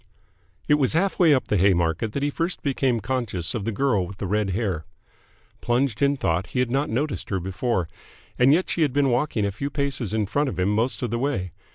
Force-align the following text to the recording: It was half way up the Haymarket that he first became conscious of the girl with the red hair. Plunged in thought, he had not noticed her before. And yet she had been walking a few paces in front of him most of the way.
It 0.67 0.79
was 0.79 0.93
half 0.93 1.19
way 1.19 1.31
up 1.31 1.47
the 1.47 1.57
Haymarket 1.57 2.13
that 2.13 2.23
he 2.23 2.31
first 2.31 2.63
became 2.63 3.01
conscious 3.01 3.53
of 3.53 3.65
the 3.65 3.71
girl 3.71 4.07
with 4.07 4.17
the 4.17 4.25
red 4.25 4.49
hair. 4.49 4.83
Plunged 5.61 6.01
in 6.01 6.17
thought, 6.17 6.47
he 6.47 6.59
had 6.59 6.71
not 6.71 6.89
noticed 6.89 7.29
her 7.29 7.39
before. 7.39 7.87
And 8.39 8.51
yet 8.51 8.67
she 8.67 8.81
had 8.81 8.93
been 8.93 9.11
walking 9.11 9.45
a 9.45 9.51
few 9.51 9.69
paces 9.69 10.11
in 10.11 10.25
front 10.25 10.49
of 10.49 10.59
him 10.59 10.69
most 10.69 11.03
of 11.03 11.11
the 11.11 11.19
way. 11.19 11.51